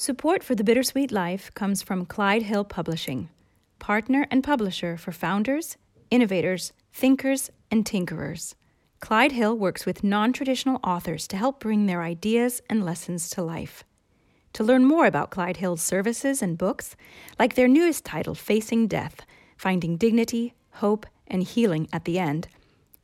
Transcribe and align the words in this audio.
Support 0.00 0.42
for 0.42 0.54
The 0.54 0.64
Bittersweet 0.64 1.12
Life 1.12 1.52
comes 1.52 1.82
from 1.82 2.06
Clyde 2.06 2.44
Hill 2.44 2.64
Publishing, 2.64 3.28
partner 3.78 4.26
and 4.30 4.42
publisher 4.42 4.96
for 4.96 5.12
founders, 5.12 5.76
innovators, 6.10 6.72
thinkers, 6.90 7.50
and 7.70 7.84
tinkerers. 7.84 8.54
Clyde 9.00 9.32
Hill 9.32 9.54
works 9.58 9.84
with 9.84 10.02
non 10.02 10.32
traditional 10.32 10.80
authors 10.82 11.28
to 11.28 11.36
help 11.36 11.60
bring 11.60 11.84
their 11.84 12.00
ideas 12.00 12.62
and 12.70 12.82
lessons 12.82 13.28
to 13.28 13.42
life. 13.42 13.84
To 14.54 14.64
learn 14.64 14.86
more 14.86 15.04
about 15.04 15.28
Clyde 15.28 15.58
Hill's 15.58 15.82
services 15.82 16.40
and 16.40 16.56
books, 16.56 16.96
like 17.38 17.54
their 17.54 17.68
newest 17.68 18.02
title, 18.02 18.34
Facing 18.34 18.86
Death 18.86 19.26
Finding 19.58 19.98
Dignity, 19.98 20.54
Hope, 20.76 21.04
and 21.26 21.42
Healing 21.42 21.90
at 21.92 22.06
the 22.06 22.18
End, 22.18 22.48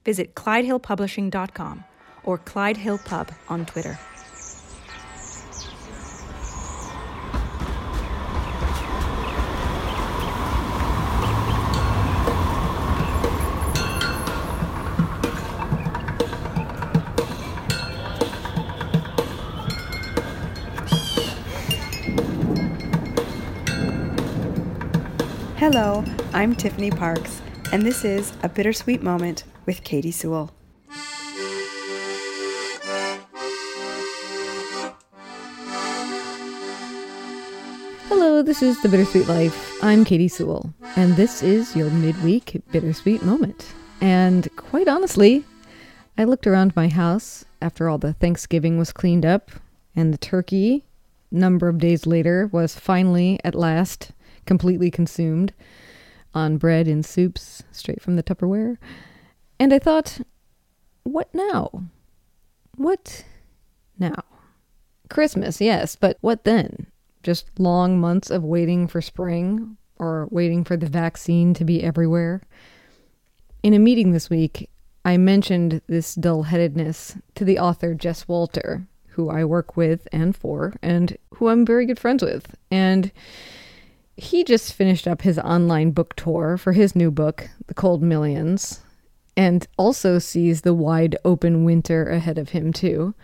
visit 0.06 0.34
ClydeHillPublishing.com 0.34 1.84
or 2.24 2.38
Clyde 2.38 2.78
Hill 2.78 2.96
Pub 3.04 3.32
on 3.50 3.66
Twitter. 3.66 3.98
Hello, 25.58 26.04
I'm 26.34 26.54
Tiffany 26.54 26.90
Parks, 26.90 27.40
and 27.72 27.80
this 27.82 28.04
is 28.04 28.34
A 28.42 28.48
Bittersweet 28.48 29.02
Moment 29.02 29.44
with 29.64 29.82
Katy 29.84 30.10
Sewall. 30.10 30.52
Hello, 38.10 38.42
this 38.42 38.62
is 38.62 38.82
The 38.82 38.90
Bittersweet 38.90 39.28
Life. 39.28 39.82
I'm 39.82 40.04
Katy 40.04 40.28
Sewall, 40.28 40.74
and 40.94 41.16
this 41.16 41.42
is 41.42 41.74
your 41.74 41.88
midweek 41.88 42.60
bittersweet 42.70 43.22
moment. 43.22 43.72
And 44.02 44.54
quite 44.56 44.88
honestly, 44.88 45.42
I 46.18 46.24
looked 46.24 46.46
around 46.46 46.76
my 46.76 46.88
house 46.88 47.46
after 47.62 47.88
all 47.88 47.96
the 47.96 48.12
Thanksgiving 48.12 48.76
was 48.76 48.92
cleaned 48.92 49.24
up, 49.24 49.50
and 49.96 50.12
the 50.12 50.18
turkey, 50.18 50.84
number 51.30 51.66
of 51.66 51.78
days 51.78 52.06
later, 52.06 52.46
was 52.52 52.78
finally, 52.78 53.40
at 53.42 53.54
last, 53.54 54.12
completely 54.46 54.90
consumed 54.90 55.52
on 56.34 56.58
bread 56.58 56.86
and 56.86 57.04
soups 57.04 57.62
straight 57.72 58.00
from 58.00 58.16
the 58.16 58.22
Tupperware. 58.22 58.76
And 59.58 59.72
I 59.72 59.78
thought, 59.78 60.20
what 61.02 61.32
now? 61.34 61.84
What 62.76 63.24
now? 63.98 64.22
Christmas, 65.08 65.60
yes, 65.60 65.96
but 65.96 66.18
what 66.20 66.44
then? 66.44 66.86
Just 67.22 67.58
long 67.58 67.98
months 67.98 68.30
of 68.30 68.44
waiting 68.44 68.86
for 68.86 69.00
spring 69.00 69.76
or 69.98 70.28
waiting 70.30 70.64
for 70.64 70.76
the 70.76 70.86
vaccine 70.86 71.54
to 71.54 71.64
be 71.64 71.82
everywhere? 71.82 72.42
In 73.62 73.72
a 73.72 73.78
meeting 73.78 74.12
this 74.12 74.28
week, 74.28 74.68
I 75.04 75.16
mentioned 75.16 75.80
this 75.86 76.14
dull 76.14 76.44
headedness 76.44 77.16
to 77.36 77.44
the 77.44 77.58
author 77.58 77.94
Jess 77.94 78.28
Walter, 78.28 78.86
who 79.08 79.30
I 79.30 79.44
work 79.44 79.76
with 79.76 80.06
and 80.12 80.36
for, 80.36 80.74
and 80.82 81.16
who 81.34 81.48
I'm 81.48 81.64
very 81.64 81.86
good 81.86 81.98
friends 81.98 82.22
with. 82.22 82.54
And 82.70 83.10
he 84.16 84.44
just 84.44 84.72
finished 84.72 85.06
up 85.06 85.22
his 85.22 85.38
online 85.38 85.90
book 85.90 86.14
tour 86.16 86.56
for 86.56 86.72
his 86.72 86.96
new 86.96 87.10
book, 87.10 87.48
The 87.66 87.74
Cold 87.74 88.02
Millions, 88.02 88.80
and 89.36 89.66
also 89.76 90.18
sees 90.18 90.62
the 90.62 90.74
wide 90.74 91.16
open 91.24 91.64
winter 91.64 92.08
ahead 92.08 92.38
of 92.38 92.50
him, 92.50 92.72
too. 92.72 93.14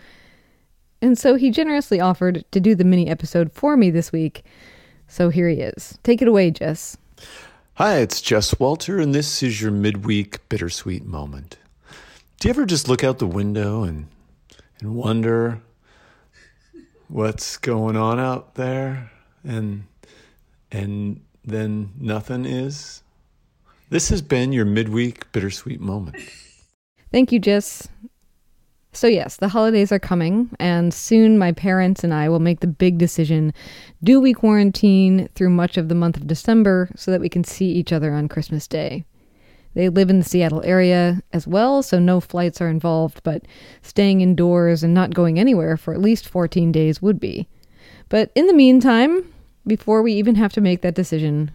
And 1.01 1.17
so 1.17 1.35
he 1.35 1.51
generously 1.51 1.99
offered 1.99 2.45
to 2.51 2.59
do 2.59 2.75
the 2.75 2.83
mini 2.83 3.09
episode 3.09 3.51
for 3.51 3.75
me 3.75 3.89
this 3.89 4.11
week. 4.11 4.45
So 5.07 5.29
here 5.29 5.49
he 5.49 5.61
is. 5.61 5.97
Take 6.03 6.21
it 6.21 6.27
away, 6.27 6.51
Jess. 6.51 6.97
Hi, 7.75 7.97
it's 7.97 8.21
Jess 8.21 8.59
Walter, 8.59 8.99
and 8.99 9.15
this 9.15 9.41
is 9.41 9.61
your 9.61 9.71
midweek 9.71 10.47
bittersweet 10.47 11.05
moment. 11.05 11.57
Do 12.39 12.47
you 12.47 12.51
ever 12.51 12.65
just 12.65 12.87
look 12.87 13.03
out 13.03 13.19
the 13.19 13.25
window 13.25 13.83
and 13.83 14.07
and 14.79 14.95
wonder 14.95 15.61
what's 17.07 17.57
going 17.57 17.95
on 17.95 18.19
out 18.19 18.55
there? 18.55 19.11
And 19.43 19.85
and 20.73 21.21
then 21.45 21.93
nothing 21.99 22.45
is. 22.45 23.03
This 23.89 24.09
has 24.09 24.21
been 24.21 24.51
your 24.51 24.65
midweek 24.65 25.31
bittersweet 25.31 25.79
moment. 25.79 26.17
Thank 27.11 27.31
you, 27.31 27.39
Jess. 27.39 27.87
So, 28.95 29.07
yes, 29.07 29.37
the 29.37 29.49
holidays 29.49 29.91
are 29.91 29.99
coming, 29.99 30.49
and 30.59 30.93
soon 30.93 31.39
my 31.39 31.51
parents 31.51 32.03
and 32.03 32.13
I 32.13 32.29
will 32.29 32.39
make 32.39 32.59
the 32.59 32.67
big 32.67 32.97
decision 32.99 33.53
do 34.03 34.19
we 34.19 34.33
quarantine 34.33 35.29
through 35.33 35.49
much 35.49 35.77
of 35.77 35.89
the 35.89 35.95
month 35.95 36.17
of 36.17 36.27
December 36.27 36.89
so 36.95 37.09
that 37.09 37.21
we 37.21 37.29
can 37.29 37.43
see 37.43 37.71
each 37.71 37.91
other 37.91 38.13
on 38.13 38.27
Christmas 38.27 38.67
Day? 38.67 39.05
They 39.73 39.89
live 39.89 40.11
in 40.11 40.19
the 40.19 40.25
Seattle 40.25 40.61
area 40.63 41.21
as 41.31 41.47
well, 41.47 41.81
so 41.81 41.97
no 41.97 42.19
flights 42.19 42.61
are 42.61 42.69
involved, 42.69 43.21
but 43.23 43.45
staying 43.81 44.21
indoors 44.21 44.83
and 44.83 44.93
not 44.93 45.15
going 45.15 45.39
anywhere 45.39 45.75
for 45.75 45.95
at 45.95 46.01
least 46.01 46.27
14 46.27 46.71
days 46.71 47.01
would 47.01 47.19
be. 47.19 47.47
But 48.09 48.31
in 48.35 48.45
the 48.45 48.53
meantime, 48.53 49.32
before 49.65 50.01
we 50.01 50.13
even 50.13 50.35
have 50.35 50.53
to 50.53 50.61
make 50.61 50.81
that 50.81 50.95
decision, 50.95 51.51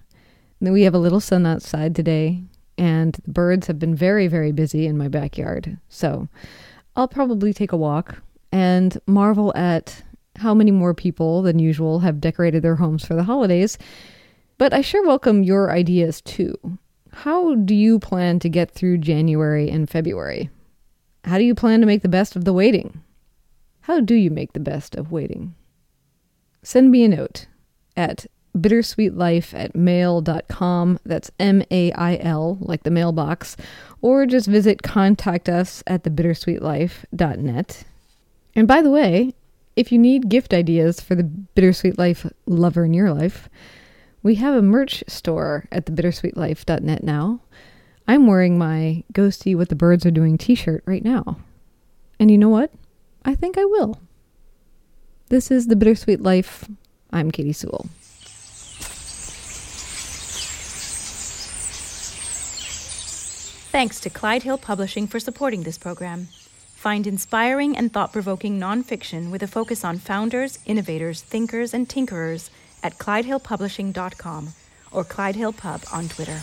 we 0.61 0.83
have 0.83 0.95
a 0.95 0.99
little 0.99 1.21
sun 1.21 1.47
outside 1.47 1.95
today, 1.95 2.43
and 2.77 3.15
the 3.25 3.31
birds 3.31 3.67
have 3.67 3.79
been 3.79 3.95
very, 3.95 4.27
very 4.27 4.53
busy 4.53 4.87
in 4.87 4.99
my 4.99 5.09
backyard. 5.09 5.79
So 5.89 6.29
I'll 6.97 7.09
probably 7.09 7.53
take 7.53 7.73
a 7.73 7.77
walk 7.77 8.23
and 8.51 8.99
marvel 9.07 9.53
at 9.55 10.03
how 10.37 10.55
many 10.55 10.71
more 10.71 10.95
people 10.95 11.43
than 11.43 11.59
usual 11.59 12.01
have 12.01 12.21
decorated 12.21 12.63
their 12.63 12.77
homes 12.77 13.05
for 13.05 13.15
the 13.15 13.25
holidays. 13.25 13.77
But 14.57 14.73
I 14.73 14.81
sure 14.81 15.07
welcome 15.07 15.43
your 15.43 15.71
ideas 15.71 16.21
too. 16.21 16.55
How 17.13 17.55
do 17.57 17.75
you 17.75 17.99
plan 17.99 18.39
to 18.41 18.49
get 18.49 18.71
through 18.71 18.99
January 18.99 19.69
and 19.71 19.89
February? 19.89 20.51
How 21.25 21.39
do 21.39 21.45
you 21.45 21.55
plan 21.55 21.81
to 21.81 21.87
make 21.87 22.03
the 22.03 22.09
best 22.09 22.37
of 22.37 22.45
the 22.45 22.53
waiting? 22.53 23.03
How 23.83 24.01
do 24.01 24.15
you 24.15 24.31
make 24.31 24.53
the 24.53 24.61
best 24.61 24.95
of 24.95 25.11
waiting? 25.11 25.55
Send 26.63 26.91
me 26.91 27.05
a 27.05 27.09
note 27.09 27.47
at 27.99 28.27
bittersweetlife 28.57 29.53
at 29.53 29.77
mail.com. 29.77 30.99
That's 31.05 31.31
M 31.39 31.63
A 31.71 31.93
I 31.93 32.17
L, 32.17 32.57
like 32.61 32.85
the 32.85 32.91
mailbox. 32.91 33.57
Or 34.01 34.25
just 34.25 34.49
visit 34.49 34.83
contact 34.83 35.49
us 35.49 35.83
at 35.87 36.05
thebittersweetlife.net. 36.05 37.85
And 38.55 38.69
by 38.69 38.81
the 38.81 38.91
way, 38.91 39.35
if 39.77 39.93
you 39.93 39.99
need 39.99 40.29
gift 40.29 40.55
ideas 40.55 41.01
for 41.01 41.15
the 41.15 41.25
Bittersweet 41.25 41.99
Life 41.99 42.27
lover 42.47 42.85
in 42.85 42.95
your 42.95 43.13
life, 43.13 43.49
we 44.23 44.37
have 44.37 44.55
a 44.55 44.63
merch 44.63 45.05
store 45.07 45.69
at 45.71 45.87
thebittersweetlife.net 45.87 47.05
now. 47.05 47.41
I'm 48.09 48.27
wearing 48.27 48.59
my 48.59 49.05
Go 49.13 49.31
See 49.31 49.55
What 49.55 49.69
the 49.69 49.77
Birds 49.77 50.07
Are 50.07 50.11
Doing 50.11 50.39
t 50.39 50.55
shirt 50.55 50.83
right 50.87 51.05
now. 51.05 51.39
And 52.19 52.31
you 52.31 52.39
know 52.39 52.49
what? 52.49 52.73
I 53.25 53.35
think 53.35 53.59
I 53.59 53.65
will. 53.65 54.01
This 55.29 55.51
is 55.51 55.67
The 55.67 55.77
Bittersweet 55.77 56.23
Life 56.23 56.69
I'm 57.13 57.31
Katy 57.31 57.53
Sewall. 57.53 57.87
Thanks 63.71 64.01
to 64.01 64.11
Clyde 64.11 64.43
Hill 64.43 64.59
Publishing 64.59 65.07
for 65.07 65.21
supporting 65.21 65.63
this 65.63 65.79
program. 65.79 66.29
Find 66.75 67.07
inspiring 67.07 67.77
and 67.77 67.93
thought 67.93 68.13
provoking 68.13 68.59
nonfiction 68.59 69.31
with 69.31 69.43
a 69.43 69.47
focus 69.47 69.85
on 69.85 69.99
founders, 69.99 70.59
innovators, 70.67 71.23
thinkers, 71.23 71.75
and 71.75 71.89
tinkerers 71.89 72.51
at 72.83 72.99
ClydeHillPublishing.com 72.99 74.49
or 74.91 75.05
Clyde 75.05 75.37
Hill 75.37 75.53
Pub 75.53 75.83
on 75.93 76.09
Twitter. 76.09 76.41